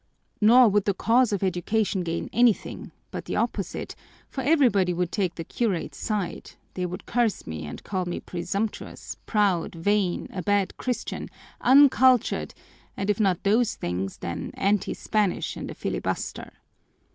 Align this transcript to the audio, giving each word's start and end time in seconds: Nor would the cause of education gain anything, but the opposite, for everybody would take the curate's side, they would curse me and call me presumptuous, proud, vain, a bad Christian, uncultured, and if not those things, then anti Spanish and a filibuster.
Nor 0.41 0.67
would 0.69 0.85
the 0.85 0.95
cause 0.95 1.31
of 1.31 1.43
education 1.43 2.01
gain 2.01 2.27
anything, 2.33 2.91
but 3.11 3.25
the 3.25 3.35
opposite, 3.35 3.93
for 4.27 4.41
everybody 4.41 4.95
would 4.95 5.11
take 5.11 5.35
the 5.35 5.43
curate's 5.43 5.99
side, 5.99 6.53
they 6.73 6.87
would 6.87 7.05
curse 7.05 7.45
me 7.45 7.67
and 7.67 7.83
call 7.83 8.05
me 8.05 8.19
presumptuous, 8.19 9.17
proud, 9.27 9.75
vain, 9.75 10.27
a 10.33 10.41
bad 10.41 10.75
Christian, 10.77 11.29
uncultured, 11.63 12.55
and 12.97 13.11
if 13.11 13.19
not 13.19 13.43
those 13.43 13.75
things, 13.75 14.17
then 14.17 14.49
anti 14.55 14.95
Spanish 14.95 15.55
and 15.55 15.69
a 15.69 15.75
filibuster. 15.75 16.53